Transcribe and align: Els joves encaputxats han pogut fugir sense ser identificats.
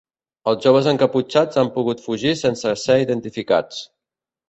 Els 0.51 0.63
joves 0.67 0.89
encaputxats 0.91 1.61
han 1.63 1.71
pogut 1.77 2.03
fugir 2.07 2.35
sense 2.43 2.75
ser 2.89 3.01
identificats. 3.07 3.89